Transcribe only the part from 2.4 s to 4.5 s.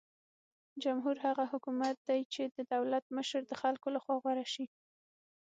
د دولت مشره د خلکو لخوا غوره